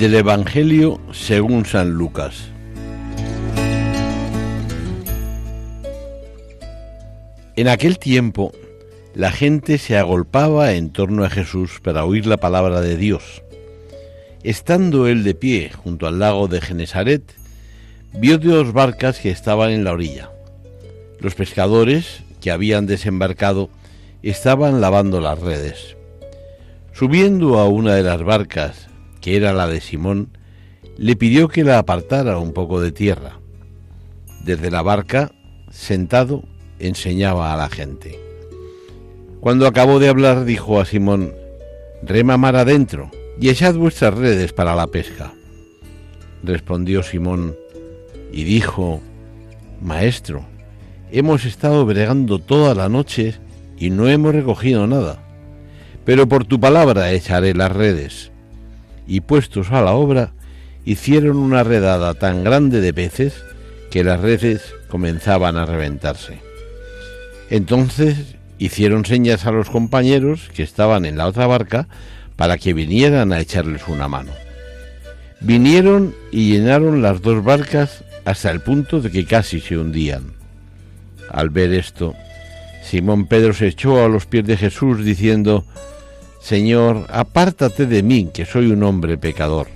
Del 0.00 0.14
Evangelio 0.14 0.98
según 1.12 1.66
San 1.66 1.90
Lucas. 1.90 2.48
En 7.54 7.68
aquel 7.68 7.98
tiempo, 7.98 8.50
la 9.14 9.30
gente 9.30 9.76
se 9.76 9.98
agolpaba 9.98 10.72
en 10.72 10.88
torno 10.88 11.22
a 11.22 11.28
Jesús 11.28 11.80
para 11.82 12.06
oír 12.06 12.24
la 12.24 12.38
palabra 12.38 12.80
de 12.80 12.96
Dios. 12.96 13.42
Estando 14.42 15.06
él 15.06 15.22
de 15.22 15.34
pie 15.34 15.70
junto 15.70 16.06
al 16.06 16.18
lago 16.18 16.48
de 16.48 16.62
Genesaret, 16.62 17.34
vio 18.14 18.38
dos 18.38 18.72
barcas 18.72 19.18
que 19.18 19.28
estaban 19.28 19.70
en 19.70 19.84
la 19.84 19.92
orilla. 19.92 20.30
Los 21.18 21.34
pescadores, 21.34 22.22
que 22.40 22.50
habían 22.50 22.86
desembarcado, 22.86 23.68
estaban 24.22 24.80
lavando 24.80 25.20
las 25.20 25.38
redes. 25.38 25.94
Subiendo 26.94 27.58
a 27.58 27.68
una 27.68 27.94
de 27.96 28.02
las 28.02 28.22
barcas, 28.22 28.89
que 29.20 29.36
era 29.36 29.52
la 29.52 29.66
de 29.66 29.80
Simón, 29.80 30.30
le 30.96 31.16
pidió 31.16 31.48
que 31.48 31.64
la 31.64 31.78
apartara 31.78 32.38
un 32.38 32.52
poco 32.52 32.80
de 32.80 32.92
tierra. 32.92 33.40
Desde 34.44 34.70
la 34.70 34.82
barca, 34.82 35.32
sentado, 35.70 36.44
enseñaba 36.78 37.52
a 37.52 37.56
la 37.56 37.68
gente. 37.68 38.18
Cuando 39.40 39.66
acabó 39.66 39.98
de 39.98 40.08
hablar, 40.08 40.44
dijo 40.44 40.80
a 40.80 40.84
Simón, 40.84 41.32
Rema 42.02 42.38
mar 42.38 42.56
adentro 42.56 43.10
y 43.40 43.50
echad 43.50 43.74
vuestras 43.74 44.14
redes 44.14 44.52
para 44.52 44.74
la 44.74 44.86
pesca. 44.86 45.32
Respondió 46.42 47.02
Simón 47.02 47.56
y 48.32 48.44
dijo, 48.44 49.00
Maestro, 49.82 50.44
hemos 51.10 51.44
estado 51.44 51.84
bregando 51.84 52.38
toda 52.38 52.74
la 52.74 52.88
noche 52.88 53.34
y 53.78 53.90
no 53.90 54.08
hemos 54.08 54.34
recogido 54.34 54.86
nada, 54.86 55.22
pero 56.04 56.26
por 56.26 56.44
tu 56.44 56.58
palabra 56.58 57.12
echaré 57.12 57.54
las 57.54 57.72
redes 57.72 58.30
y 59.10 59.22
puestos 59.22 59.72
a 59.72 59.82
la 59.82 59.90
obra, 59.90 60.30
hicieron 60.84 61.36
una 61.36 61.64
redada 61.64 62.14
tan 62.14 62.44
grande 62.44 62.80
de 62.80 62.94
peces 62.94 63.34
que 63.90 64.04
las 64.04 64.20
redes 64.20 64.72
comenzaban 64.88 65.56
a 65.56 65.66
reventarse. 65.66 66.38
Entonces 67.50 68.36
hicieron 68.58 69.04
señas 69.04 69.46
a 69.46 69.50
los 69.50 69.68
compañeros 69.68 70.48
que 70.54 70.62
estaban 70.62 71.04
en 71.04 71.18
la 71.18 71.26
otra 71.26 71.48
barca 71.48 71.88
para 72.36 72.56
que 72.56 72.72
vinieran 72.72 73.32
a 73.32 73.40
echarles 73.40 73.88
una 73.88 74.06
mano. 74.06 74.30
Vinieron 75.40 76.14
y 76.30 76.52
llenaron 76.52 77.02
las 77.02 77.20
dos 77.20 77.42
barcas 77.42 78.04
hasta 78.24 78.52
el 78.52 78.60
punto 78.60 79.00
de 79.00 79.10
que 79.10 79.24
casi 79.24 79.60
se 79.60 79.76
hundían. 79.76 80.34
Al 81.28 81.50
ver 81.50 81.74
esto, 81.74 82.14
Simón 82.84 83.26
Pedro 83.26 83.54
se 83.54 83.66
echó 83.66 84.04
a 84.04 84.08
los 84.08 84.26
pies 84.26 84.46
de 84.46 84.56
Jesús 84.56 85.04
diciendo, 85.04 85.64
Señor, 86.40 87.06
apártate 87.10 87.86
de 87.86 88.02
mí, 88.02 88.30
que 88.32 88.46
soy 88.46 88.70
un 88.70 88.82
hombre 88.82 89.18
pecador. 89.18 89.68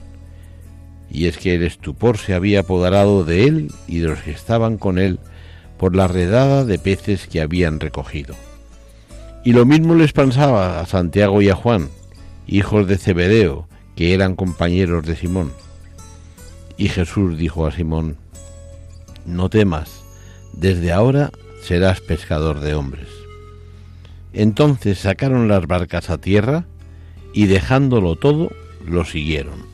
Y 1.10 1.26
es 1.26 1.36
que 1.36 1.54
el 1.54 1.62
estupor 1.62 2.18
se 2.18 2.34
había 2.34 2.60
apoderado 2.60 3.22
de 3.22 3.44
él 3.44 3.72
y 3.86 3.98
de 3.98 4.08
los 4.08 4.20
que 4.20 4.32
estaban 4.32 4.78
con 4.78 4.98
él 4.98 5.20
por 5.78 5.94
la 5.94 6.08
redada 6.08 6.64
de 6.64 6.78
peces 6.78 7.26
que 7.26 7.40
habían 7.40 7.80
recogido. 7.80 8.34
Y 9.44 9.52
lo 9.52 9.66
mismo 9.66 9.94
les 9.94 10.12
pensaba 10.12 10.80
a 10.80 10.86
Santiago 10.86 11.42
y 11.42 11.50
a 11.50 11.54
Juan, 11.54 11.90
hijos 12.46 12.88
de 12.88 12.96
Zebedeo, 12.96 13.68
que 13.94 14.14
eran 14.14 14.34
compañeros 14.34 15.04
de 15.06 15.16
Simón. 15.16 15.52
Y 16.76 16.88
Jesús 16.88 17.38
dijo 17.38 17.66
a 17.66 17.72
Simón, 17.72 18.16
No 19.26 19.50
temas, 19.50 20.02
desde 20.54 20.92
ahora 20.92 21.30
serás 21.62 22.00
pescador 22.00 22.60
de 22.60 22.74
hombres. 22.74 23.23
Entonces 24.34 24.98
sacaron 24.98 25.48
las 25.48 25.66
barcas 25.66 26.10
a 26.10 26.18
tierra 26.18 26.66
y 27.32 27.46
dejándolo 27.46 28.16
todo, 28.16 28.50
lo 28.84 29.04
siguieron. 29.04 29.66